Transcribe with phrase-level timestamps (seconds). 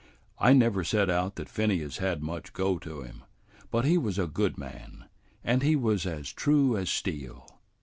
[0.39, 3.21] "I never set out that Phineas had much go to him,
[3.69, 5.05] but he was a good man,
[5.43, 7.45] and he was as true as steel."